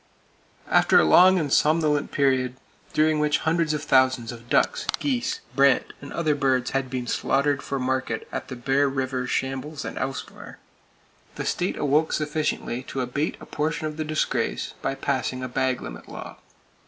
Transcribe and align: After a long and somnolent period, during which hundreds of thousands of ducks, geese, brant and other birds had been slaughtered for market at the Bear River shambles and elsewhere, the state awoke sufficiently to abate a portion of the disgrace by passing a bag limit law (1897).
After 0.67 0.99
a 0.99 1.03
long 1.03 1.37
and 1.37 1.53
somnolent 1.53 2.11
period, 2.11 2.55
during 2.91 3.19
which 3.19 3.37
hundreds 3.45 3.71
of 3.71 3.83
thousands 3.83 4.31
of 4.31 4.49
ducks, 4.49 4.87
geese, 4.97 5.41
brant 5.55 5.93
and 6.01 6.11
other 6.11 6.33
birds 6.33 6.71
had 6.71 6.89
been 6.89 7.05
slaughtered 7.05 7.61
for 7.61 7.77
market 7.77 8.27
at 8.31 8.47
the 8.47 8.55
Bear 8.55 8.89
River 8.89 9.27
shambles 9.27 9.85
and 9.85 9.99
elsewhere, 9.99 10.57
the 11.35 11.45
state 11.45 11.77
awoke 11.77 12.13
sufficiently 12.13 12.81
to 12.81 13.01
abate 13.01 13.37
a 13.39 13.45
portion 13.45 13.85
of 13.85 13.97
the 13.97 14.03
disgrace 14.03 14.73
by 14.81 14.95
passing 14.95 15.43
a 15.43 15.47
bag 15.47 15.81
limit 15.83 16.07
law 16.07 16.41
(1897). 16.41 16.45